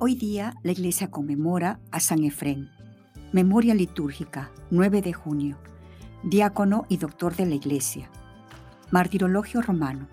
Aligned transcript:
Hoy 0.00 0.14
día 0.14 0.54
la 0.62 0.70
iglesia 0.70 1.10
conmemora 1.10 1.80
a 1.90 1.98
San 1.98 2.22
Efrén. 2.22 2.70
Memoria 3.32 3.74
litúrgica, 3.74 4.52
9 4.70 5.02
de 5.02 5.12
junio. 5.12 5.58
Diácono 6.22 6.86
y 6.88 6.98
doctor 6.98 7.34
de 7.34 7.46
la 7.46 7.56
iglesia. 7.56 8.08
Martirologio 8.92 9.60
romano. 9.60 10.06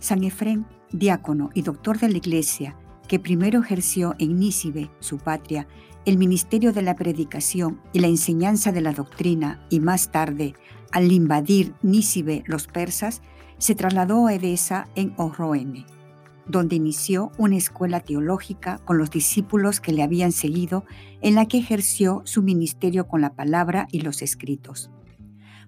San 0.00 0.22
Efrén, 0.22 0.66
diácono 0.92 1.48
y 1.54 1.62
doctor 1.62 1.98
de 1.98 2.10
la 2.10 2.18
iglesia, 2.18 2.76
que 3.08 3.18
primero 3.18 3.60
ejerció 3.60 4.14
en 4.18 4.38
Nícibe, 4.38 4.90
su 5.00 5.16
patria, 5.16 5.66
el 6.04 6.18
ministerio 6.18 6.74
de 6.74 6.82
la 6.82 6.94
predicación 6.94 7.80
y 7.94 8.00
la 8.00 8.08
enseñanza 8.08 8.70
de 8.70 8.82
la 8.82 8.92
doctrina 8.92 9.66
y 9.70 9.80
más 9.80 10.12
tarde, 10.12 10.52
al 10.92 11.10
invadir 11.10 11.72
Nícibe 11.80 12.44
los 12.46 12.66
persas, 12.66 13.22
se 13.56 13.74
trasladó 13.74 14.26
a 14.26 14.34
Edesa 14.34 14.88
en 14.94 15.14
Oroene 15.16 15.86
donde 16.48 16.76
inició 16.76 17.32
una 17.38 17.56
escuela 17.56 18.00
teológica 18.00 18.78
con 18.84 18.98
los 18.98 19.10
discípulos 19.10 19.80
que 19.80 19.92
le 19.92 20.02
habían 20.02 20.32
seguido, 20.32 20.84
en 21.20 21.34
la 21.34 21.46
que 21.46 21.58
ejerció 21.58 22.22
su 22.24 22.42
ministerio 22.42 23.08
con 23.08 23.20
la 23.20 23.34
palabra 23.34 23.88
y 23.90 24.00
los 24.00 24.22
escritos. 24.22 24.90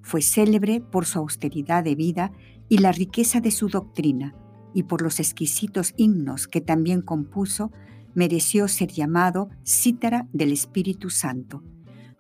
Fue 0.03 0.23
célebre 0.23 0.81
por 0.81 1.05
su 1.05 1.19
austeridad 1.19 1.83
de 1.83 1.95
vida 1.95 2.33
y 2.69 2.79
la 2.79 2.93
riqueza 2.93 3.41
de 3.41 3.51
su 3.51 3.69
doctrina, 3.69 4.35
y 4.75 4.85
por 4.85 5.03
los 5.03 5.19
exquisitos 5.19 5.95
himnos 5.97 6.47
que 6.47 6.61
también 6.61 7.03
compuso, 7.03 7.73
mereció 8.15 8.69
ser 8.69 8.91
llamado 8.91 9.49
Cítara 9.65 10.29
del 10.33 10.53
Espíritu 10.53 11.11
Santo. 11.11 11.63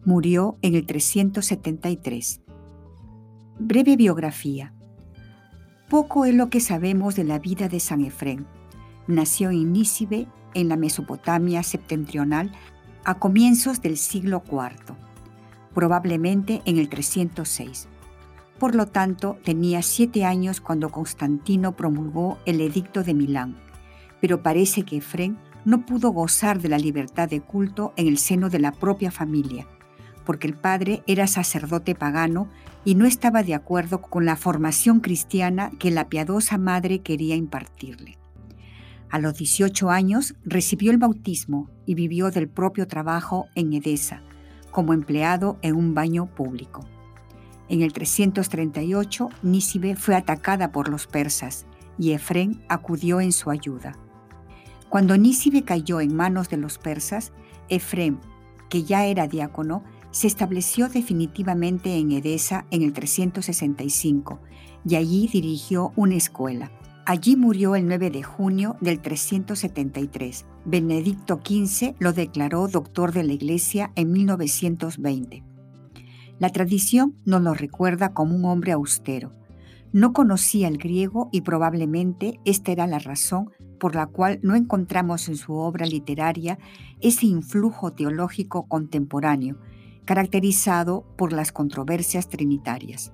Murió 0.05 0.57
en 0.63 0.75
el 0.75 0.87
373. 0.87 2.41
Breve 3.59 3.97
biografía. 3.97 4.73
Poco 5.89 6.27
es 6.27 6.35
lo 6.35 6.51
que 6.51 6.61
sabemos 6.61 7.17
de 7.17 7.25
la 7.25 7.39
vida 7.39 7.69
de 7.69 7.81
San 7.81 8.05
Efrén. 8.05 8.47
Nació 9.07 9.49
en 9.49 9.73
Nícibe, 9.73 10.27
en 10.53 10.69
la 10.69 10.77
Mesopotamia 10.77 11.63
septentrional, 11.63 12.53
a 13.05 13.19
comienzos 13.19 13.81
del 13.81 13.97
siglo 13.97 14.43
IV, 14.47 14.95
probablemente 15.73 16.61
en 16.67 16.77
el 16.77 16.91
306. 16.91 17.89
Por 18.59 18.75
lo 18.75 18.87
tanto, 18.89 19.39
tenía 19.43 19.81
siete 19.81 20.27
años 20.27 20.61
cuando 20.61 20.91
Constantino 20.91 21.75
promulgó 21.75 22.37
el 22.45 22.61
Edicto 22.61 23.03
de 23.03 23.15
Milán, 23.15 23.57
pero 24.21 24.43
parece 24.43 24.83
que 24.83 24.99
Efrén 24.99 25.39
no 25.65 25.87
pudo 25.87 26.11
gozar 26.11 26.61
de 26.61 26.69
la 26.69 26.77
libertad 26.77 27.31
de 27.31 27.41
culto 27.41 27.95
en 27.97 28.09
el 28.09 28.19
seno 28.19 28.51
de 28.51 28.59
la 28.59 28.73
propia 28.73 29.11
familia, 29.11 29.67
porque 30.29 30.47
el 30.47 30.53
padre 30.53 31.03
era 31.07 31.27
sacerdote 31.27 31.95
pagano 31.95 32.49
y 32.85 32.97
no 32.97 33.07
estaba 33.07 33.43
de 33.43 33.55
acuerdo 33.55 34.03
con 34.03 34.27
la 34.27 34.37
formación 34.37 35.01
cristiana 35.01 35.71
que 35.79 35.91
la 35.91 36.11
piadosa 36.11 36.59
madre 36.59 36.99
quería 36.99 37.35
impartirle. 37.35 38.19
A 39.09 39.21
los 39.21 39.39
18 39.39 39.89
años 39.89 40.35
recibió 40.45 40.91
el 40.91 40.99
bautismo 40.99 41.71
y 41.87 41.95
vivió 41.95 42.31
del 42.31 42.47
propio 42.47 42.87
trabajo 42.87 43.47
en 43.55 43.73
Edesa, 43.73 44.21
como 44.71 44.93
empleado 44.93 45.59
en 45.63 45.75
un 45.77 45.95
baño 45.95 46.27
público. 46.27 46.87
En 47.71 47.81
el 47.81 47.95
338, 47.95 49.31
Nísibe 49.43 49.97
fue 49.97 50.15
atacada 50.15 50.73
por 50.73 50.91
los 50.91 51.07
persas 51.07 51.65
y 51.99 52.13
Efrén 52.13 52.63
acudió 52.69 53.23
en 53.23 53.33
su 53.33 53.49
ayuda. 53.49 53.97
Cuando 54.91 55.17
Nísibe 55.17 55.63
cayó 55.63 56.03
en 56.03 56.15
manos 56.15 56.51
de 56.51 56.59
los 56.59 56.77
persas, 56.77 57.33
Efrén, 57.71 58.21
que 58.69 58.83
ya 58.83 59.07
era 59.07 59.27
diácono, 59.27 59.85
se 60.11 60.27
estableció 60.27 60.89
definitivamente 60.89 61.97
en 61.97 62.13
Edesa 62.13 62.67
en 62.71 62.83
el 62.83 62.93
365 62.93 64.41
y 64.87 64.97
allí 64.97 65.29
dirigió 65.33 65.93
una 65.97 66.17
escuela. 66.17 66.73
Allí 67.05 67.37
murió 67.37 67.75
el 67.75 67.87
9 67.87 68.11
de 68.11 68.23
junio 68.23 68.77
del 68.81 69.01
373. 69.01 70.45
Benedicto 70.65 71.41
XV 71.43 71.95
lo 71.99 72.13
declaró 72.13 72.69
doctor 72.69 73.13
de 73.13 73.23
la 73.23 73.33
Iglesia 73.33 73.93
en 73.95 74.13
1920. 74.13 75.43
La 76.39 76.51
tradición 76.51 77.17
nos 77.25 77.43
lo 77.43 77.55
recuerda 77.55 78.13
como 78.13 78.37
un 78.37 78.45
hombre 78.45 78.73
austero. 78.73 79.33
No 79.93 80.13
conocía 80.13 80.69
el 80.69 80.77
griego 80.77 81.31
y 81.33 81.41
probablemente 81.41 82.39
esta 82.45 82.73
era 82.73 82.87
la 82.87 82.99
razón 82.99 83.51
por 83.81 83.95
la 83.95 84.07
cual 84.07 84.39
no 84.43 84.55
encontramos 84.55 85.29
en 85.29 85.37
su 85.37 85.55
obra 85.55 85.87
literaria 85.87 86.59
ese 87.01 87.27
influjo 87.27 87.93
teológico 87.93 88.69
contemporáneo 88.69 89.59
caracterizado 90.09 91.05
por 91.17 91.35
las 91.35 91.53
controversias 91.53 92.31
trinitarias. 92.31 93.13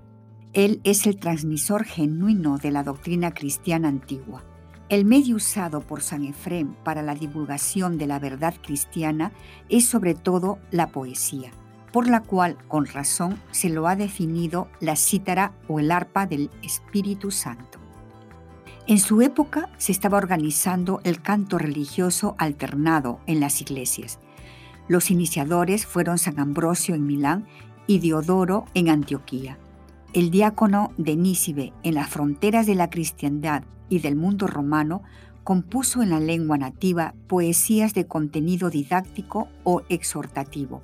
Él 0.53 0.81
es 0.85 1.09
el 1.09 1.17
transmisor 1.17 1.83
genuino 1.83 2.57
de 2.57 2.71
la 2.71 2.85
doctrina 2.85 3.35
cristiana 3.35 3.89
antigua. 3.89 4.45
El 4.89 5.05
medio 5.05 5.35
usado 5.35 5.81
por 5.81 6.03
San 6.03 6.25
Efrem 6.25 6.75
para 6.85 7.03
la 7.03 7.17
divulgación 7.17 7.99
de 7.99 8.07
la 8.07 8.21
verdad 8.21 8.55
cristiana 8.63 9.33
es 9.69 9.87
sobre 9.87 10.15
todo 10.15 10.61
la 10.71 10.93
poesía, 10.93 11.51
por 11.93 12.09
la 12.09 12.21
cual 12.21 12.59
con 12.69 12.87
razón 12.87 13.41
se 13.51 13.71
lo 13.71 13.89
ha 13.89 13.97
definido 13.97 14.69
la 14.79 14.95
cítara 14.95 15.53
o 15.67 15.81
el 15.81 15.91
arpa 15.91 16.27
del 16.27 16.49
Espíritu 16.63 17.33
Santo. 17.33 17.81
En 18.87 19.01
su 19.01 19.21
época 19.21 19.69
se 19.79 19.91
estaba 19.91 20.19
organizando 20.19 21.01
el 21.03 21.21
canto 21.21 21.59
religioso 21.59 22.37
alternado 22.39 23.19
en 23.27 23.41
las 23.41 23.61
iglesias, 23.61 24.21
los 24.89 25.11
iniciadores 25.11 25.87
fueron 25.87 26.19
San 26.19 26.39
Ambrosio 26.39 26.95
en 26.95 27.07
Milán 27.07 27.47
y 27.87 27.99
Diodoro 27.99 28.67
en 28.75 28.89
Antioquía. 28.91 29.59
El 30.13 30.31
diácono 30.31 30.93
de 30.97 31.17
Nícibe, 31.17 31.73
en 31.83 31.95
las 31.95 32.09
fronteras 32.09 32.67
de 32.67 32.75
la 32.75 32.91
cristiandad 32.91 33.65
y 33.89 34.01
del 34.01 34.17
mundo 34.17 34.47
romano, 34.47 35.03
compuso 35.43 36.03
en 36.03 36.11
la 36.11 36.21
lengua 36.21 36.57
nativa 36.57 37.15
poesías 37.27 37.95
de 37.95 38.07
contenido 38.07 38.71
didáctico 38.71 39.49
o 39.63 39.83
exhortativo 39.89 40.81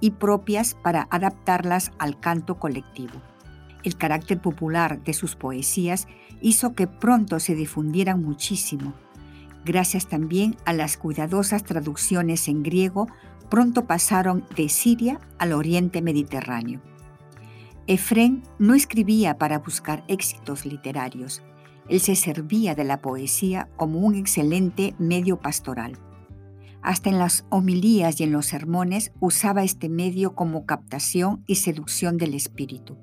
y 0.00 0.10
propias 0.10 0.74
para 0.74 1.06
adaptarlas 1.10 1.92
al 1.98 2.18
canto 2.20 2.58
colectivo. 2.58 3.22
El 3.84 3.96
carácter 3.96 4.40
popular 4.40 5.02
de 5.02 5.14
sus 5.14 5.36
poesías 5.36 6.08
hizo 6.40 6.74
que 6.74 6.86
pronto 6.86 7.40
se 7.40 7.54
difundieran 7.54 8.22
muchísimo, 8.22 8.94
gracias 9.64 10.06
también 10.06 10.56
a 10.64 10.72
las 10.72 10.96
cuidadosas 10.96 11.64
traducciones 11.64 12.48
en 12.48 12.62
griego 12.62 13.08
pronto 13.52 13.84
pasaron 13.84 14.46
de 14.56 14.70
Siria 14.70 15.20
al 15.36 15.52
oriente 15.52 16.00
mediterráneo. 16.00 16.80
Efrén 17.86 18.44
no 18.58 18.72
escribía 18.72 19.36
para 19.36 19.58
buscar 19.58 20.04
éxitos 20.08 20.64
literarios, 20.64 21.42
él 21.86 22.00
se 22.00 22.16
servía 22.16 22.74
de 22.74 22.84
la 22.84 23.02
poesía 23.02 23.68
como 23.76 23.98
un 23.98 24.14
excelente 24.14 24.94
medio 24.98 25.38
pastoral. 25.38 25.98
Hasta 26.80 27.10
en 27.10 27.18
las 27.18 27.44
homilías 27.50 28.18
y 28.20 28.24
en 28.24 28.32
los 28.32 28.46
sermones 28.46 29.12
usaba 29.20 29.64
este 29.64 29.90
medio 29.90 30.34
como 30.34 30.64
captación 30.64 31.44
y 31.46 31.56
seducción 31.56 32.16
del 32.16 32.32
espíritu. 32.32 32.96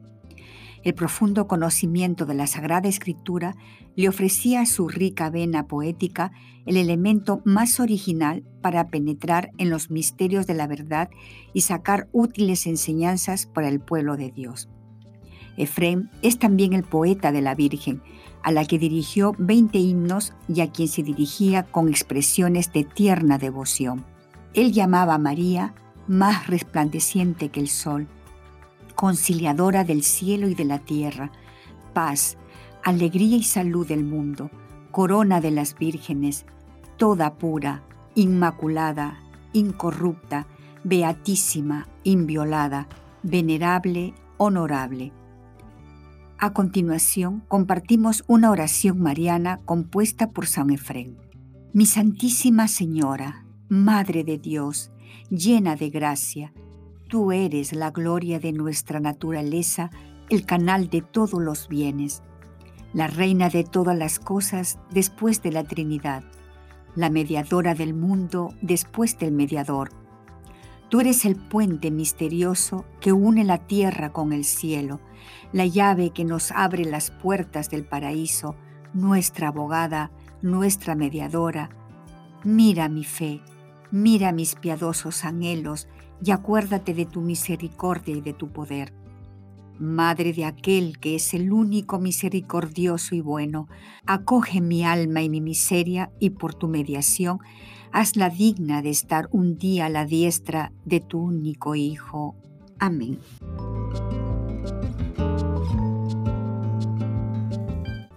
El 0.84 0.93
profundo 0.93 1.47
conocimiento 1.47 2.26
de 2.26 2.34
la 2.34 2.47
Sagrada 2.47 2.87
Escritura 2.87 3.55
le 3.96 4.08
ofrecía 4.08 4.61
a 4.61 4.66
su 4.66 4.87
rica 4.87 5.29
vena 5.29 5.67
poética 5.67 6.31
el 6.66 6.78
elemento 6.78 7.41
más 7.43 7.79
original 7.79 8.43
para 8.61 8.87
penetrar 8.87 9.52
en 9.58 9.70
los 9.70 9.90
misterios 9.90 10.47
de 10.47 10.53
la 10.53 10.67
verdad 10.67 11.09
y 11.53 11.61
sacar 11.61 12.08
útiles 12.11 12.66
enseñanzas 12.66 13.46
para 13.46 13.67
el 13.67 13.79
pueblo 13.81 14.16
de 14.16 14.31
Dios. 14.31 14.70
Efrem 15.58 16.09
es 16.22 16.40
también 16.40 16.72
el 16.72 16.84
poeta 16.84 17.34
de 17.34 17.41
la 17.41 17.55
Virgen, 17.55 18.02
a 18.43 18.53
la 18.53 18.64
que 18.64 18.79
dirigió 18.79 19.35
20 19.37 19.78
himnos 19.78 20.34
y 20.47 20.61
a 20.61 20.72
quien 20.72 20.87
se 20.87 21.03
dirigía 21.03 21.64
con 21.64 21.90
expresiones 21.90 22.72
de 22.72 22.85
tierna 22.85 23.37
devoción. 23.37 24.05
Él 24.53 24.72
llamaba 24.72 25.16
a 25.16 25.20
María 25.20 25.73
más 26.08 26.47
resplandeciente 26.47 27.49
que 27.49 27.59
el 27.59 27.67
sol, 27.67 28.08
conciliadora 28.99 29.85
del 29.85 30.03
cielo 30.03 30.49
y 30.49 30.55
de 30.55 30.66
la 30.66 30.79
tierra, 30.79 31.31
paz, 31.93 32.37
alegría 32.84 33.37
y 33.37 33.43
salud 33.43 33.87
del 33.87 34.03
mundo, 34.03 34.51
corona 34.91 35.40
de 35.40 35.51
las 35.51 35.73
vírgenes, 35.73 36.46
toda 36.97 37.35
pura, 37.35 37.81
inmaculada, 38.16 39.17
incorrupta, 39.53 40.47
beatísima, 40.84 41.87
inviolada, 42.03 42.90
venerable, 43.23 44.16
honorable. 44.35 45.13
A 46.37 46.51
continuación, 46.51 47.41
compartimos 47.47 48.25
una 48.28 48.51
oración 48.51 48.99
mariana 48.99 49.61
compuesta 49.63 50.31
por 50.31 50.46
San 50.46 50.72
Efrén. 50.72 51.16
Mi 51.72 51.85
Santísima 51.85 52.67
Señora, 52.67 53.46
Madre 53.69 54.25
de 54.25 54.37
Dios, 54.37 54.91
llena 55.29 55.78
de 55.78 55.90
gracia, 55.90 56.51
tú 57.09 57.32
eres 57.32 57.73
la 57.73 57.90
gloria 57.90 58.40
de 58.40 58.53
nuestra 58.53 59.00
naturaleza, 59.00 59.90
el 60.29 60.46
canal 60.46 60.90
de 60.90 61.02
todos 61.02 61.41
los 61.41 61.67
bienes, 61.67 62.22
la 62.94 63.08
reina 63.08 63.50
de 63.50 63.64
todas 63.64 63.97
las 63.97 64.20
cosas 64.20 64.79
después 64.91 65.41
de 65.41 65.52
la 65.52 65.64
Trinidad, 65.64 66.23
la 66.96 67.09
mediadora 67.09 67.73
del 67.73 67.96
mundo 67.96 68.53
después 68.61 69.17
del 69.17 69.32
mediador. 69.32 69.90
Tú 70.90 71.00
eres 71.02 71.26
el 71.26 71.35
puente 71.35 71.90
misterioso 71.90 72.85
que 73.02 73.11
une 73.11 73.44
la 73.44 73.58
tierra 73.58 74.11
con 74.11 74.32
el 74.32 74.44
cielo, 74.44 75.00
la 75.52 75.66
llave 75.66 76.11
que 76.11 76.26
nos 76.26 76.52
abre 76.52 76.85
las 76.85 77.09
puertas 77.09 77.72
del 77.72 77.85
paraíso, 77.85 78.56
nuestra 78.94 79.47
abogada, 79.47 80.11
nuestra 80.44 80.94
mediadora. 80.94 81.70
Mira 82.44 82.88
mi 82.88 83.03
fe, 83.03 83.41
mira 83.91 84.32
mis 84.32 84.56
piadosos 84.56 85.26
anhelos 85.26 85.88
y 86.24 86.32
acuérdate 86.32 86.94
de 86.94 87.06
tu 87.06 87.22
misericordia 87.22 88.16
y 88.16 88.22
de 88.22 88.34
tu 88.34 88.50
poder. 88.50 88.94
Madre 89.80 90.34
de 90.34 90.46
aquel 90.46 91.00
que 91.00 91.16
es 91.16 91.34
el 91.34 91.53
único 91.53 92.00
misericordioso 92.00 93.16
y 93.16 93.22
bueno, 93.22 93.68
acoge 94.06 94.59
mi 94.59 94.84
alma 94.84 95.22
y 95.22 95.30
mi 95.30 95.40
miseria 95.40 96.12
y 96.20 96.32
por 96.32 96.53
tu 96.53 96.68
mediación 96.68 97.40
hazla 97.91 98.30
digna 98.30 98.82
de 98.82 98.90
estar 98.90 99.30
un 99.32 99.58
día 99.58 99.86
a 99.86 99.90
la 99.90 100.06
diestra 100.06 100.72
de 100.85 101.00
tu 101.00 101.20
único 101.20 101.76
Hijo. 101.76 102.35
Amén. 102.78 103.20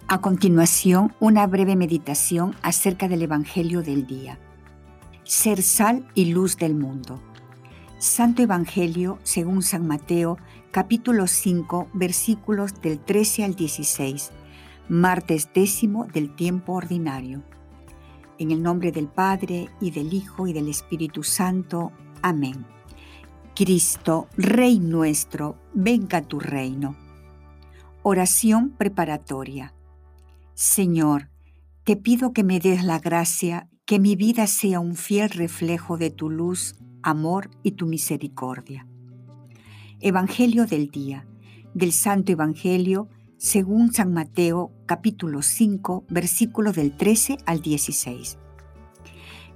A 0.09 0.21
continuación, 0.21 1.15
una 1.21 1.47
breve 1.47 1.75
meditación 1.75 2.55
acerca 2.63 3.09
del 3.09 3.23
Evangelio 3.23 3.83
del 3.83 4.07
día. 4.07 4.39
Ser 5.25 5.63
sal 5.63 6.05
y 6.15 6.27
luz 6.27 6.57
del 6.57 6.75
mundo. 6.75 7.21
Santo 7.99 8.43
Evangelio 8.43 9.21
según 9.23 9.63
San 9.63 9.87
Mateo, 9.87 10.37
capítulo 10.73 11.29
5, 11.29 11.91
versículos 11.93 12.81
del 12.83 12.99
13 12.99 13.45
al 13.45 13.55
16, 13.55 14.33
martes 14.89 15.49
décimo 15.55 16.07
del 16.07 16.35
tiempo 16.35 16.73
ordinario. 16.73 17.45
En 18.39 18.51
el 18.51 18.65
nombre 18.65 18.91
del 18.91 19.07
Padre, 19.07 19.69
y 19.81 19.93
del 19.93 20.13
Hijo, 20.13 20.49
y 20.49 20.53
del 20.53 20.69
Espíritu 20.69 21.23
Santo. 21.23 21.93
Amén. 22.21 22.67
Cristo, 23.55 24.27
Rey 24.37 24.81
nuestro, 24.81 25.57
venga 25.73 26.23
tu 26.23 26.41
reino. 26.41 26.97
Oración 28.03 28.71
preparatoria. 28.71 29.73
Señor, 30.55 31.29
te 31.85 31.95
pido 31.95 32.33
que 32.33 32.43
me 32.43 32.59
des 32.59 32.83
la 32.83 32.99
gracia, 32.99 33.69
que 33.93 33.99
mi 33.99 34.17
vida 34.17 34.47
sea 34.47 34.81
un 34.81 34.97
fiel 34.97 35.29
reflejo 35.29 35.99
de 35.99 36.09
tu 36.09 36.31
luz 36.31 36.77
amor 37.03 37.51
y 37.63 37.73
tu 37.73 37.85
misericordia. 37.85 38.87
Evangelio 40.01 40.65
del 40.65 40.91
día, 40.91 41.27
del 41.75 41.93
Santo 41.93 42.33
Evangelio 42.33 43.11
según 43.37 43.93
San 43.93 44.15
Mateo 44.15 44.73
capítulo 44.87 45.43
5 45.43 46.07
versículo 46.09 46.73
del 46.73 46.97
13 46.97 47.37
al 47.45 47.61
16. 47.61 48.39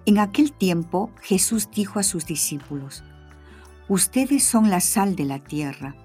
En 0.04 0.18
aquel 0.18 0.52
tiempo 0.52 1.12
Jesús 1.22 1.70
dijo 1.74 1.98
a 1.98 2.02
sus 2.02 2.26
discípulos, 2.26 3.04
Ustedes 3.88 4.44
son 4.44 4.68
la 4.68 4.80
sal 4.80 5.16
de 5.16 5.24
la 5.24 5.38
tierra. 5.38 5.96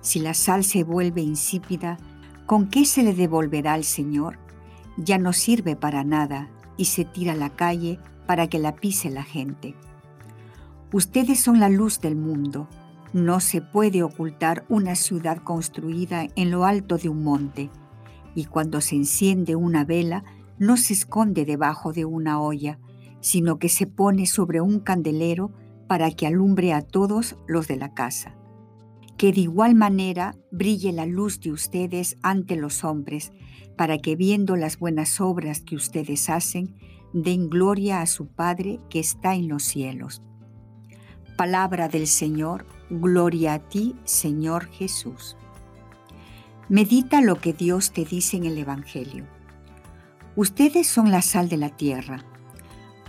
Si 0.00 0.20
la 0.20 0.32
sal 0.32 0.64
se 0.64 0.84
vuelve 0.84 1.20
insípida, 1.20 1.98
¿con 2.46 2.70
qué 2.70 2.86
se 2.86 3.02
le 3.02 3.12
devolverá 3.12 3.74
al 3.74 3.84
Señor? 3.84 4.38
Ya 4.96 5.18
no 5.18 5.34
sirve 5.34 5.76
para 5.76 6.02
nada 6.02 6.48
y 6.78 6.86
se 6.86 7.04
tira 7.04 7.32
a 7.32 7.36
la 7.36 7.50
calle 7.50 7.98
para 8.26 8.46
que 8.46 8.58
la 8.58 8.76
pise 8.76 9.10
la 9.10 9.24
gente. 9.24 9.74
Ustedes 10.92 11.38
son 11.38 11.60
la 11.60 11.68
luz 11.68 12.00
del 12.00 12.16
mundo. 12.16 12.66
No 13.12 13.40
se 13.40 13.60
puede 13.60 14.02
ocultar 14.02 14.64
una 14.70 14.94
ciudad 14.94 15.38
construida 15.38 16.26
en 16.34 16.50
lo 16.50 16.64
alto 16.64 16.96
de 16.96 17.10
un 17.10 17.22
monte. 17.22 17.68
Y 18.34 18.46
cuando 18.46 18.80
se 18.80 18.96
enciende 18.96 19.54
una 19.54 19.84
vela, 19.84 20.24
no 20.58 20.76
se 20.78 20.94
esconde 20.94 21.44
debajo 21.44 21.92
de 21.92 22.06
una 22.06 22.40
olla, 22.40 22.78
sino 23.20 23.58
que 23.58 23.68
se 23.68 23.86
pone 23.86 24.26
sobre 24.26 24.60
un 24.60 24.80
candelero 24.80 25.50
para 25.88 26.10
que 26.10 26.26
alumbre 26.26 26.72
a 26.72 26.82
todos 26.82 27.36
los 27.46 27.66
de 27.66 27.76
la 27.76 27.92
casa. 27.92 28.34
Que 29.16 29.32
de 29.32 29.40
igual 29.40 29.74
manera 29.74 30.36
brille 30.52 30.92
la 30.92 31.06
luz 31.06 31.40
de 31.40 31.50
ustedes 31.50 32.16
ante 32.22 32.56
los 32.56 32.84
hombres, 32.84 33.32
para 33.78 33.98
que 33.98 34.16
viendo 34.16 34.56
las 34.56 34.78
buenas 34.78 35.20
obras 35.22 35.62
que 35.62 35.76
ustedes 35.76 36.28
hacen, 36.28 36.74
den 37.14 37.48
gloria 37.48 38.02
a 38.02 38.06
su 38.06 38.26
Padre 38.26 38.80
que 38.90 38.98
está 38.98 39.36
en 39.36 39.48
los 39.48 39.62
cielos. 39.62 40.20
Palabra 41.36 41.88
del 41.88 42.08
Señor, 42.08 42.66
gloria 42.90 43.54
a 43.54 43.58
ti, 43.60 43.94
Señor 44.04 44.66
Jesús. 44.66 45.36
Medita 46.68 47.22
lo 47.22 47.36
que 47.36 47.52
Dios 47.52 47.92
te 47.92 48.04
dice 48.04 48.36
en 48.36 48.44
el 48.44 48.58
Evangelio. 48.58 49.24
Ustedes 50.34 50.88
son 50.88 51.12
la 51.12 51.22
sal 51.22 51.48
de 51.48 51.56
la 51.56 51.70
tierra. 51.70 52.24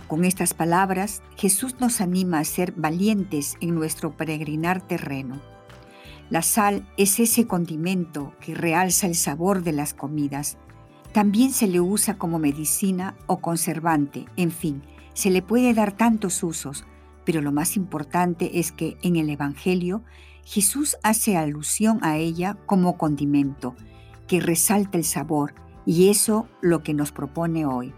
Con 0.06 0.24
estas 0.24 0.54
palabras, 0.54 1.20
Jesús 1.36 1.80
nos 1.80 2.00
anima 2.00 2.38
a 2.38 2.44
ser 2.44 2.72
valientes 2.72 3.56
en 3.60 3.74
nuestro 3.74 4.16
peregrinar 4.16 4.86
terreno. 4.86 5.40
La 6.30 6.42
sal 6.42 6.86
es 6.96 7.18
ese 7.18 7.48
condimento 7.48 8.34
que 8.40 8.54
realza 8.54 9.08
el 9.08 9.16
sabor 9.16 9.64
de 9.64 9.72
las 9.72 9.94
comidas. 9.94 10.58
También 11.12 11.52
se 11.52 11.66
le 11.66 11.80
usa 11.80 12.18
como 12.18 12.38
medicina 12.38 13.16
o 13.26 13.40
conservante, 13.40 14.26
en 14.36 14.52
fin, 14.52 14.82
se 15.12 15.30
le 15.30 15.42
puede 15.42 15.74
dar 15.74 15.90
tantos 15.90 16.44
usos, 16.44 16.84
pero 17.24 17.42
lo 17.42 17.50
más 17.50 17.76
importante 17.76 18.60
es 18.60 18.70
que 18.70 18.96
en 19.02 19.16
el 19.16 19.28
Evangelio 19.28 20.04
Jesús 20.44 20.96
hace 21.02 21.36
alusión 21.36 21.98
a 22.02 22.16
ella 22.16 22.56
como 22.64 22.96
condimento, 22.96 23.74
que 24.28 24.40
resalta 24.40 24.98
el 24.98 25.04
sabor, 25.04 25.54
y 25.84 26.10
eso 26.10 26.48
lo 26.60 26.84
que 26.84 26.94
nos 26.94 27.10
propone 27.10 27.66
hoy, 27.66 27.92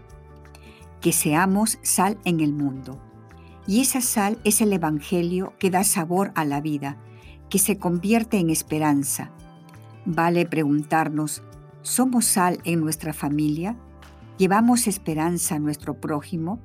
que 1.01 1.13
seamos 1.13 1.77
sal 1.83 2.17
en 2.25 2.39
el 2.39 2.51
mundo. 2.51 2.99
Y 3.67 3.81
esa 3.81 4.01
sal 4.01 4.39
es 4.43 4.61
el 4.61 4.73
Evangelio 4.73 5.53
que 5.59 5.69
da 5.69 5.83
sabor 5.83 6.31
a 6.33 6.45
la 6.45 6.61
vida, 6.61 6.97
que 7.53 7.59
se 7.59 7.77
convierte 7.77 8.39
en 8.39 8.49
esperanza. 8.49 9.29
Vale 10.07 10.47
preguntarnos, 10.47 11.43
¿somos 11.83 12.25
sal 12.25 12.57
en 12.63 12.79
nuestra 12.79 13.13
familia? 13.13 13.77
¿Llevamos 14.39 14.87
esperanza 14.87 15.53
a 15.53 15.59
nuestro 15.59 16.01
prójimo? 16.01 16.59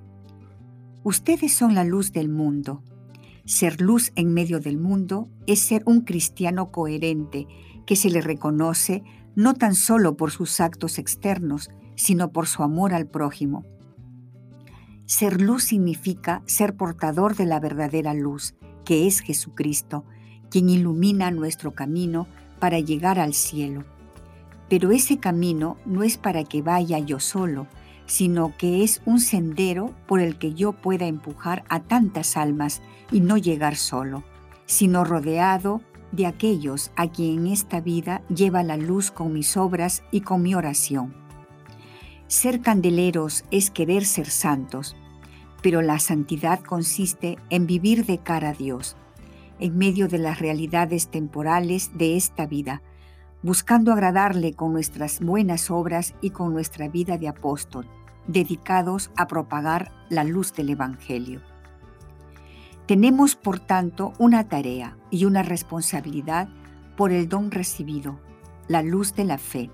Ustedes 1.04 1.52
son 1.52 1.74
la 1.74 1.84
luz 1.84 2.12
del 2.12 2.30
mundo. 2.30 2.82
Ser 3.44 3.82
luz 3.82 4.12
en 4.14 4.32
medio 4.32 4.60
del 4.60 4.78
mundo 4.78 5.28
es 5.46 5.58
ser 5.60 5.82
un 5.84 6.00
cristiano 6.00 6.72
coherente 6.72 7.46
que 7.84 7.94
se 7.94 8.08
le 8.08 8.22
reconoce 8.22 9.02
no 9.34 9.52
tan 9.52 9.74
solo 9.74 10.16
por 10.16 10.30
sus 10.30 10.58
actos 10.58 10.98
externos, 10.98 11.68
sino 11.96 12.32
por 12.32 12.46
su 12.46 12.62
amor 12.62 12.94
al 12.94 13.06
prójimo. 13.06 13.66
Ser 15.04 15.42
luz 15.42 15.64
significa 15.64 16.42
ser 16.46 16.78
portador 16.78 17.36
de 17.36 17.44
la 17.44 17.60
verdadera 17.60 18.14
luz, 18.14 18.54
que 18.86 19.06
es 19.06 19.20
Jesucristo, 19.20 20.06
quien 20.50 20.68
ilumina 20.70 21.30
nuestro 21.30 21.72
camino 21.72 22.26
para 22.58 22.80
llegar 22.80 23.18
al 23.18 23.34
cielo. 23.34 23.84
Pero 24.68 24.90
ese 24.90 25.18
camino 25.18 25.76
no 25.86 26.02
es 26.02 26.18
para 26.18 26.44
que 26.44 26.62
vaya 26.62 26.98
yo 26.98 27.20
solo, 27.20 27.66
sino 28.06 28.56
que 28.56 28.82
es 28.82 29.02
un 29.04 29.20
sendero 29.20 29.94
por 30.06 30.20
el 30.20 30.38
que 30.38 30.54
yo 30.54 30.72
pueda 30.72 31.06
empujar 31.06 31.64
a 31.68 31.80
tantas 31.80 32.36
almas 32.36 32.80
y 33.12 33.20
no 33.20 33.36
llegar 33.36 33.76
solo, 33.76 34.24
sino 34.66 35.04
rodeado 35.04 35.82
de 36.12 36.26
aquellos 36.26 36.90
a 36.96 37.08
quien 37.08 37.40
en 37.40 37.52
esta 37.52 37.80
vida 37.80 38.22
lleva 38.28 38.62
la 38.62 38.76
luz 38.76 39.10
con 39.10 39.32
mis 39.32 39.56
obras 39.56 40.02
y 40.10 40.22
con 40.22 40.42
mi 40.42 40.54
oración. 40.54 41.14
Ser 42.28 42.60
candeleros 42.60 43.44
es 43.50 43.70
querer 43.70 44.04
ser 44.04 44.28
santos, 44.28 44.96
pero 45.62 45.82
la 45.82 45.98
santidad 45.98 46.60
consiste 46.60 47.38
en 47.50 47.66
vivir 47.66 48.06
de 48.06 48.18
cara 48.18 48.50
a 48.50 48.54
Dios, 48.54 48.96
en 49.60 49.76
medio 49.76 50.08
de 50.08 50.18
las 50.18 50.38
realidades 50.38 51.08
temporales 51.08 51.90
de 51.96 52.16
esta 52.16 52.46
vida, 52.46 52.82
buscando 53.42 53.92
agradarle 53.92 54.54
con 54.54 54.72
nuestras 54.72 55.20
buenas 55.20 55.70
obras 55.70 56.14
y 56.20 56.30
con 56.30 56.52
nuestra 56.52 56.88
vida 56.88 57.18
de 57.18 57.28
apóstol, 57.28 57.86
dedicados 58.26 59.10
a 59.16 59.26
propagar 59.26 59.92
la 60.08 60.24
luz 60.24 60.52
del 60.54 60.70
Evangelio. 60.70 61.40
Tenemos, 62.86 63.36
por 63.36 63.60
tanto, 63.60 64.12
una 64.18 64.48
tarea 64.48 64.96
y 65.10 65.24
una 65.24 65.42
responsabilidad 65.42 66.48
por 66.96 67.12
el 67.12 67.28
don 67.28 67.50
recibido, 67.50 68.18
la 68.66 68.82
luz 68.82 69.14
de 69.14 69.24
la 69.24 69.38
fe, 69.38 69.70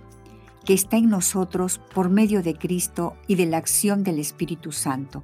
que 0.65 0.75
está 0.75 0.97
en 0.97 1.11
nosotros 1.11 1.81
por 1.95 2.11
medio 2.11 2.43
de 2.43 2.55
Cristo 2.55 3.17
y 3.27 3.37
de 3.37 3.47
la 3.47 3.59
acción 3.59 4.03
del 4.03 4.19
Espíritu 4.19 4.73
Santo. 4.73 5.23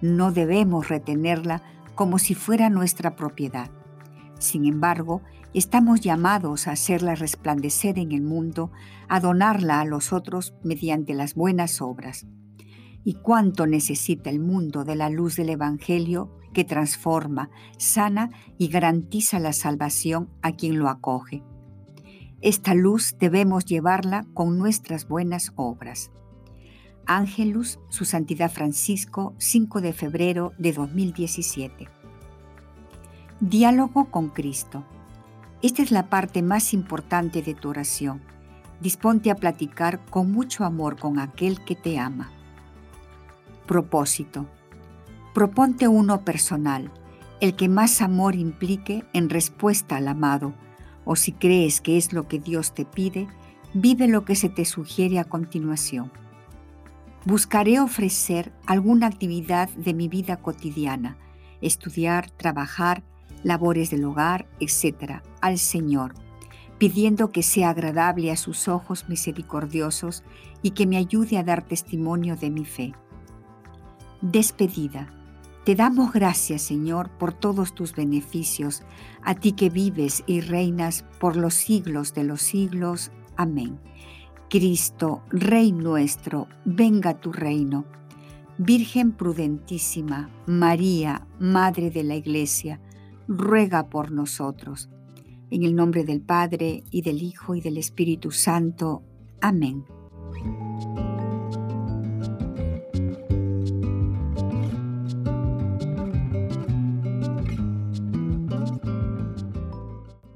No 0.00 0.32
debemos 0.32 0.88
retenerla 0.88 1.62
como 1.94 2.18
si 2.18 2.34
fuera 2.34 2.70
nuestra 2.70 3.16
propiedad. 3.16 3.70
Sin 4.38 4.66
embargo, 4.66 5.22
estamos 5.54 6.00
llamados 6.00 6.66
a 6.66 6.72
hacerla 6.72 7.14
resplandecer 7.14 7.98
en 7.98 8.12
el 8.12 8.22
mundo, 8.22 8.70
a 9.08 9.20
donarla 9.20 9.80
a 9.80 9.84
los 9.84 10.12
otros 10.12 10.54
mediante 10.62 11.14
las 11.14 11.34
buenas 11.34 11.80
obras 11.80 12.26
y 13.04 13.14
cuánto 13.14 13.66
necesita 13.66 14.30
el 14.30 14.40
mundo 14.40 14.84
de 14.84 14.94
la 14.94 15.08
luz 15.08 15.36
del 15.36 15.50
Evangelio 15.50 16.30
que 16.52 16.64
transforma, 16.64 17.50
sana 17.78 18.30
y 18.58 18.68
garantiza 18.68 19.38
la 19.38 19.52
salvación 19.52 20.28
a 20.42 20.52
quien 20.52 20.78
lo 20.78 20.88
acoge. 20.88 21.42
Esta 22.40 22.74
luz 22.74 23.16
debemos 23.18 23.64
llevarla 23.64 24.26
con 24.34 24.58
nuestras 24.58 25.08
buenas 25.08 25.52
obras. 25.56 26.10
Ángelus, 27.06 27.80
Su 27.88 28.04
Santidad 28.04 28.50
Francisco, 28.50 29.34
5 29.38 29.80
de 29.80 29.92
febrero 29.92 30.52
de 30.58 30.72
2017. 30.72 31.88
Diálogo 33.40 34.06
con 34.06 34.30
Cristo. 34.30 34.82
Esta 35.62 35.82
es 35.82 35.92
la 35.92 36.10
parte 36.10 36.42
más 36.42 36.74
importante 36.74 37.40
de 37.40 37.54
tu 37.54 37.68
oración. 37.68 38.20
Disponte 38.80 39.30
a 39.30 39.36
platicar 39.36 40.04
con 40.06 40.32
mucho 40.32 40.64
amor 40.64 40.96
con 40.98 41.20
aquel 41.20 41.64
que 41.64 41.76
te 41.76 42.00
ama. 42.00 42.32
Propósito. 43.64 44.46
Proponte 45.34 45.86
uno 45.86 46.24
personal, 46.24 46.90
el 47.40 47.54
que 47.54 47.68
más 47.68 48.02
amor 48.02 48.34
implique 48.34 49.04
en 49.12 49.30
respuesta 49.30 49.98
al 49.98 50.08
amado, 50.08 50.52
o 51.04 51.14
si 51.14 51.30
crees 51.30 51.80
que 51.80 51.96
es 51.96 52.12
lo 52.12 52.26
que 52.26 52.40
Dios 52.40 52.74
te 52.74 52.84
pide, 52.84 53.28
vive 53.72 54.08
lo 54.08 54.24
que 54.24 54.34
se 54.34 54.48
te 54.48 54.64
sugiere 54.64 55.20
a 55.20 55.24
continuación. 55.24 56.10
Buscaré 57.24 57.78
ofrecer 57.78 58.52
alguna 58.66 59.06
actividad 59.06 59.68
de 59.76 59.94
mi 59.94 60.08
vida 60.08 60.38
cotidiana, 60.38 61.16
estudiar, 61.60 62.30
trabajar, 62.30 63.04
labores 63.42 63.90
del 63.90 64.04
hogar, 64.04 64.46
etc., 64.60 65.22
al 65.40 65.58
Señor, 65.58 66.14
pidiendo 66.78 67.30
que 67.32 67.42
sea 67.42 67.70
agradable 67.70 68.30
a 68.30 68.36
sus 68.36 68.68
ojos 68.68 69.08
misericordiosos 69.08 70.22
y 70.62 70.70
que 70.70 70.86
me 70.86 70.96
ayude 70.96 71.38
a 71.38 71.44
dar 71.44 71.62
testimonio 71.62 72.36
de 72.36 72.50
mi 72.50 72.64
fe. 72.64 72.92
Despedida. 74.20 75.12
Te 75.64 75.74
damos 75.74 76.12
gracias, 76.12 76.62
Señor, 76.62 77.10
por 77.10 77.34
todos 77.34 77.74
tus 77.74 77.94
beneficios, 77.94 78.82
a 79.22 79.34
ti 79.34 79.52
que 79.52 79.68
vives 79.68 80.24
y 80.26 80.40
reinas 80.40 81.04
por 81.20 81.36
los 81.36 81.54
siglos 81.54 82.14
de 82.14 82.24
los 82.24 82.40
siglos. 82.40 83.10
Amén. 83.36 83.78
Cristo, 84.48 85.22
Rey 85.28 85.72
nuestro, 85.72 86.48
venga 86.64 87.20
tu 87.20 87.32
reino. 87.32 87.84
Virgen 88.56 89.12
prudentísima, 89.12 90.30
María, 90.46 91.26
Madre 91.38 91.90
de 91.90 92.02
la 92.02 92.16
Iglesia, 92.16 92.80
ruega 93.28 93.90
por 93.90 94.10
nosotros. 94.10 94.88
En 95.50 95.62
el 95.62 95.76
nombre 95.76 96.04
del 96.04 96.20
Padre, 96.20 96.82
y 96.90 97.02
del 97.02 97.22
Hijo, 97.22 97.54
y 97.54 97.60
del 97.60 97.78
Espíritu 97.78 98.30
Santo. 98.30 99.02
Amén. 99.40 99.84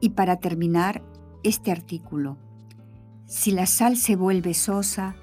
Y 0.00 0.10
para 0.10 0.36
terminar 0.36 1.02
este 1.42 1.70
artículo, 1.72 2.36
si 3.26 3.50
la 3.50 3.66
sal 3.66 3.96
se 3.96 4.16
vuelve 4.16 4.52
sosa, 4.52 5.16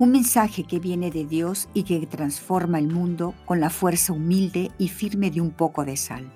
un 0.00 0.12
mensaje 0.12 0.64
que 0.64 0.78
viene 0.78 1.10
de 1.10 1.26
Dios 1.26 1.68
y 1.74 1.82
que 1.82 2.06
transforma 2.06 2.78
el 2.78 2.88
mundo 2.88 3.34
con 3.44 3.60
la 3.60 3.68
fuerza 3.68 4.14
humilde 4.14 4.70
y 4.78 4.88
firme 4.88 5.30
de 5.30 5.42
un 5.42 5.50
poco 5.50 5.84
de 5.84 5.98
sal. 5.98 6.32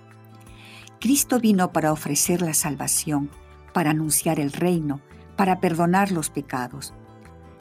Cristo 1.00 1.40
vino 1.40 1.72
para 1.72 1.90
ofrecer 1.90 2.42
la 2.42 2.52
salvación, 2.52 3.30
para 3.72 3.92
anunciar 3.92 4.38
el 4.38 4.52
reino, 4.52 5.00
para 5.34 5.60
perdonar 5.60 6.12
los 6.12 6.28
pecados. 6.28 6.92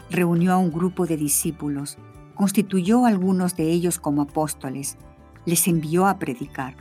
Reunió 0.10 0.52
a 0.52 0.58
un 0.58 0.74
grupo 0.74 1.06
de 1.06 1.16
discípulos, 1.16 1.98
constituyó 2.36 3.06
a 3.06 3.08
algunos 3.08 3.56
de 3.56 3.72
ellos 3.72 3.98
como 3.98 4.24
apóstoles, 4.24 4.98
les 5.46 5.70
envió 5.70 6.06
a 6.08 6.20
predicar. 6.20 6.76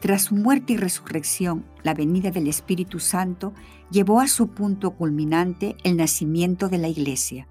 Tras 0.00 0.22
su 0.22 0.34
muerte 0.34 0.72
y 0.72 0.76
resurrección, 0.76 1.64
la 1.84 1.94
venida 1.94 2.32
del 2.32 2.48
Espíritu 2.48 2.98
Santo 2.98 3.52
llevó 3.92 4.18
a 4.18 4.26
su 4.26 4.48
punto 4.48 4.90
culminante 4.90 5.76
el 5.84 5.96
nacimiento 5.96 6.68
de 6.68 6.78
la 6.78 6.88
Iglesia 6.88 7.46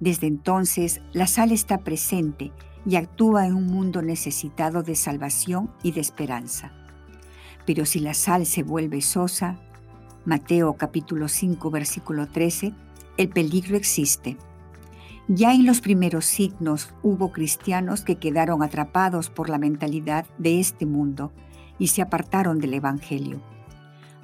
desde 0.00 0.26
entonces, 0.26 1.00
la 1.12 1.26
sal 1.26 1.52
está 1.52 1.78
presente 1.78 2.52
y 2.86 2.96
actúa 2.96 3.46
en 3.46 3.54
un 3.54 3.66
mundo 3.66 4.02
necesitado 4.02 4.82
de 4.82 4.96
salvación 4.96 5.70
y 5.82 5.92
de 5.92 6.00
esperanza. 6.00 6.72
Pero 7.66 7.86
si 7.86 8.00
la 8.00 8.14
sal 8.14 8.44
se 8.46 8.62
vuelve 8.62 9.00
sosa, 9.00 9.58
Mateo 10.24 10.74
capítulo 10.74 11.28
5 11.28 11.70
versículo 11.70 12.28
13, 12.28 12.74
el 13.16 13.28
peligro 13.28 13.76
existe. 13.76 14.36
Ya 15.28 15.54
en 15.54 15.64
los 15.64 15.80
primeros 15.80 16.26
signos 16.26 16.92
hubo 17.02 17.32
cristianos 17.32 18.02
que 18.02 18.16
quedaron 18.16 18.62
atrapados 18.62 19.30
por 19.30 19.48
la 19.48 19.58
mentalidad 19.58 20.26
de 20.36 20.60
este 20.60 20.84
mundo 20.84 21.32
y 21.78 21.88
se 21.88 22.02
apartaron 22.02 22.58
del 22.58 22.74
Evangelio 22.74 23.40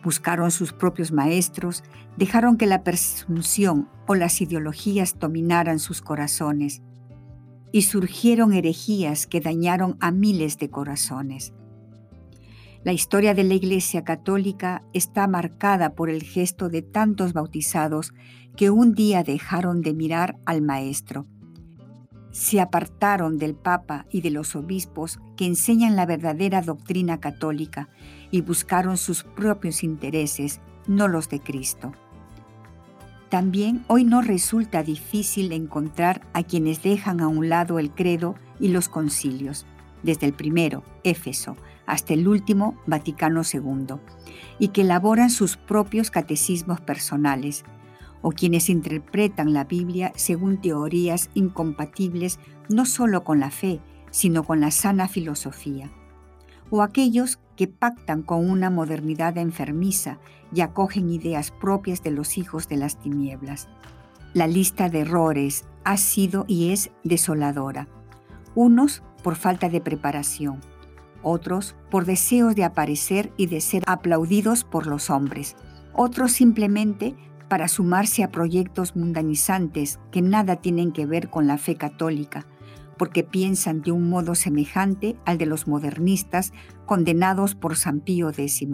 buscaron 0.02 0.50
sus 0.50 0.72
propios 0.72 1.12
maestros, 1.12 1.82
dejaron 2.16 2.56
que 2.56 2.66
la 2.66 2.82
presunción 2.82 3.88
o 4.06 4.14
las 4.14 4.40
ideologías 4.40 5.18
dominaran 5.18 5.78
sus 5.78 6.02
corazones 6.02 6.82
y 7.72 7.82
surgieron 7.82 8.52
herejías 8.52 9.26
que 9.26 9.40
dañaron 9.40 9.96
a 10.00 10.10
miles 10.10 10.58
de 10.58 10.70
corazones. 10.70 11.52
La 12.82 12.92
historia 12.92 13.34
de 13.34 13.44
la 13.44 13.54
Iglesia 13.54 14.04
Católica 14.04 14.82
está 14.94 15.26
marcada 15.28 15.94
por 15.94 16.08
el 16.08 16.22
gesto 16.22 16.70
de 16.70 16.80
tantos 16.80 17.34
bautizados 17.34 18.14
que 18.56 18.70
un 18.70 18.94
día 18.94 19.22
dejaron 19.22 19.82
de 19.82 19.92
mirar 19.92 20.38
al 20.46 20.62
Maestro. 20.62 21.26
Se 22.30 22.60
apartaron 22.60 23.38
del 23.38 23.54
Papa 23.54 24.06
y 24.10 24.22
de 24.22 24.30
los 24.30 24.56
obispos 24.56 25.18
que 25.36 25.46
enseñan 25.46 25.94
la 25.94 26.06
verdadera 26.06 26.62
doctrina 26.62 27.20
católica 27.20 27.90
y 28.30 28.40
buscaron 28.42 28.96
sus 28.96 29.22
propios 29.24 29.82
intereses, 29.82 30.60
no 30.86 31.08
los 31.08 31.28
de 31.28 31.40
Cristo. 31.40 31.92
También 33.28 33.84
hoy 33.86 34.04
no 34.04 34.22
resulta 34.22 34.82
difícil 34.82 35.52
encontrar 35.52 36.26
a 36.32 36.42
quienes 36.42 36.82
dejan 36.82 37.20
a 37.20 37.28
un 37.28 37.48
lado 37.48 37.78
el 37.78 37.92
credo 37.92 38.34
y 38.58 38.68
los 38.68 38.88
concilios, 38.88 39.66
desde 40.02 40.26
el 40.26 40.32
primero, 40.32 40.82
Éfeso, 41.04 41.56
hasta 41.86 42.14
el 42.14 42.26
último, 42.26 42.76
Vaticano 42.86 43.42
II, 43.42 43.96
y 44.58 44.68
que 44.68 44.82
elaboran 44.82 45.30
sus 45.30 45.56
propios 45.56 46.10
catecismos 46.10 46.80
personales, 46.80 47.64
o 48.22 48.32
quienes 48.32 48.68
interpretan 48.68 49.52
la 49.52 49.64
Biblia 49.64 50.12
según 50.16 50.60
teorías 50.60 51.30
incompatibles 51.34 52.38
no 52.68 52.84
solo 52.84 53.24
con 53.24 53.40
la 53.40 53.50
fe, 53.50 53.80
sino 54.10 54.44
con 54.44 54.60
la 54.60 54.70
sana 54.70 55.08
filosofía, 55.08 55.90
o 56.70 56.82
aquellos 56.82 57.38
que 57.56 57.68
pactan 57.68 58.22
con 58.22 58.48
una 58.48 58.70
modernidad 58.70 59.36
enfermiza 59.36 60.18
y 60.54 60.62
acogen 60.62 61.10
ideas 61.10 61.50
propias 61.50 62.02
de 62.02 62.10
los 62.10 62.38
hijos 62.38 62.68
de 62.68 62.76
las 62.76 62.98
tinieblas. 62.98 63.68
La 64.32 64.46
lista 64.46 64.88
de 64.88 65.00
errores 65.00 65.64
ha 65.84 65.96
sido 65.96 66.44
y 66.46 66.72
es 66.72 66.90
desoladora. 67.04 67.88
Unos 68.54 69.02
por 69.22 69.36
falta 69.36 69.68
de 69.68 69.80
preparación, 69.80 70.60
otros 71.22 71.76
por 71.90 72.06
deseos 72.06 72.54
de 72.54 72.64
aparecer 72.64 73.32
y 73.36 73.46
de 73.46 73.60
ser 73.60 73.82
aplaudidos 73.86 74.64
por 74.64 74.86
los 74.86 75.10
hombres, 75.10 75.56
otros 75.92 76.32
simplemente 76.32 77.14
para 77.48 77.68
sumarse 77.68 78.22
a 78.22 78.30
proyectos 78.30 78.94
mundanizantes 78.94 79.98
que 80.12 80.22
nada 80.22 80.56
tienen 80.56 80.92
que 80.92 81.06
ver 81.06 81.30
con 81.30 81.46
la 81.46 81.58
fe 81.58 81.74
católica, 81.74 82.46
porque 83.00 83.24
piensan 83.24 83.80
de 83.80 83.92
un 83.92 84.10
modo 84.10 84.34
semejante 84.34 85.16
al 85.24 85.38
de 85.38 85.46
los 85.46 85.66
modernistas 85.66 86.52
condenados 86.84 87.54
por 87.54 87.78
San 87.78 88.00
Pío 88.00 88.28
X. 88.28 88.68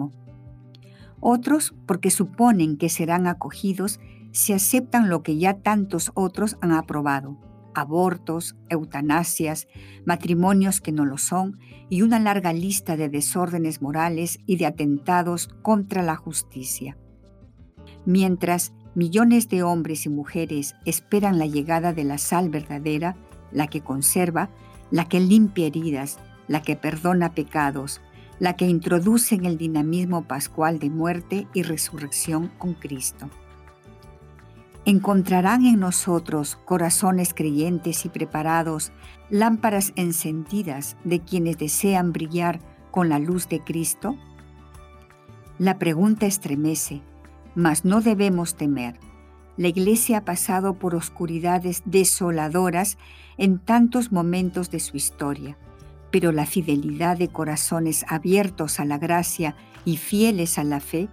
Otros 1.21 1.73
porque 1.85 2.11
suponen 2.11 2.75
que 2.75 2.89
serán 2.89 3.25
acogidos 3.25 4.01
si 4.33 4.51
aceptan 4.51 5.07
lo 5.07 5.23
que 5.23 5.37
ya 5.37 5.61
tantos 5.61 6.11
otros 6.13 6.57
han 6.59 6.73
aprobado, 6.73 7.37
abortos, 7.73 8.57
eutanasias, 8.67 9.69
matrimonios 10.05 10.81
que 10.81 10.91
no 10.91 11.05
lo 11.05 11.17
son 11.17 11.57
y 11.89 12.01
una 12.01 12.19
larga 12.19 12.51
lista 12.51 12.97
de 12.97 13.07
desórdenes 13.07 13.81
morales 13.81 14.39
y 14.45 14.57
de 14.57 14.65
atentados 14.65 15.47
contra 15.61 16.03
la 16.03 16.17
justicia. 16.17 16.97
Mientras 18.05 18.73
millones 18.93 19.47
de 19.47 19.63
hombres 19.63 20.05
y 20.05 20.09
mujeres 20.09 20.75
esperan 20.83 21.39
la 21.39 21.45
llegada 21.45 21.93
de 21.93 22.03
la 22.03 22.17
sal 22.17 22.49
verdadera, 22.49 23.15
la 23.51 23.67
que 23.67 23.81
conserva, 23.81 24.49
la 24.91 25.05
que 25.05 25.19
limpia 25.19 25.67
heridas, 25.67 26.19
la 26.47 26.61
que 26.61 26.75
perdona 26.75 27.33
pecados, 27.33 28.01
la 28.39 28.55
que 28.55 28.65
introduce 28.65 29.35
en 29.35 29.45
el 29.45 29.57
dinamismo 29.57 30.23
pascual 30.23 30.79
de 30.79 30.89
muerte 30.89 31.47
y 31.53 31.63
resurrección 31.63 32.51
con 32.57 32.73
Cristo. 32.73 33.29
Encontrarán 34.85 35.65
en 35.65 35.79
nosotros 35.79 36.55
corazones 36.63 37.33
creyentes 37.33 38.05
y 38.05 38.09
preparados, 38.09 38.91
lámparas 39.29 39.91
encendidas 39.95 40.95
de 41.03 41.19
quienes 41.19 41.57
desean 41.57 42.13
brillar 42.13 42.61
con 42.91 43.09
la 43.09 43.19
luz 43.19 43.49
de 43.49 43.59
Cristo? 43.59 44.15
La 45.59 45.77
pregunta 45.77 46.25
estremece, 46.25 47.01
mas 47.53 47.83
no 47.83 47.99
debemos 47.99 48.55
temer 48.55 48.99
la 49.57 49.67
Iglesia 49.67 50.19
ha 50.19 50.25
pasado 50.25 50.75
por 50.75 50.95
oscuridades 50.95 51.81
desoladoras 51.85 52.97
en 53.37 53.59
tantos 53.59 54.11
momentos 54.11 54.69
de 54.69 54.79
su 54.79 54.95
historia, 54.97 55.57
pero 56.11 56.31
la 56.31 56.45
fidelidad 56.45 57.17
de 57.17 57.27
corazones 57.27 58.05
abiertos 58.07 58.79
a 58.79 58.85
la 58.85 58.97
gracia 58.97 59.55
y 59.83 59.97
fieles 59.97 60.57
a 60.57 60.63
la 60.63 60.79
fe 60.79 61.09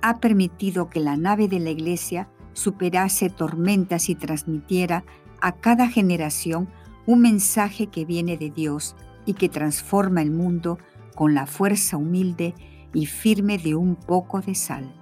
ha 0.00 0.18
permitido 0.18 0.88
que 0.88 1.00
la 1.00 1.16
nave 1.16 1.48
de 1.48 1.60
la 1.60 1.70
Iglesia 1.70 2.28
superase 2.54 3.28
tormentas 3.28 4.08
y 4.08 4.14
transmitiera 4.14 5.04
a 5.42 5.52
cada 5.52 5.88
generación 5.88 6.68
un 7.04 7.20
mensaje 7.20 7.88
que 7.88 8.04
viene 8.04 8.36
de 8.36 8.50
Dios 8.50 8.96
y 9.26 9.34
que 9.34 9.48
transforma 9.48 10.22
el 10.22 10.30
mundo 10.30 10.78
con 11.14 11.34
la 11.34 11.46
fuerza 11.46 11.96
humilde 11.96 12.54
y 12.94 13.06
firme 13.06 13.58
de 13.58 13.74
un 13.74 13.96
poco 13.96 14.40
de 14.40 14.54
sal. 14.54 14.94